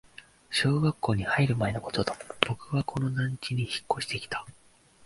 [0.49, 2.15] 小学校に入る前のことだ、
[2.47, 4.47] 僕はこの団地に引っ越してきた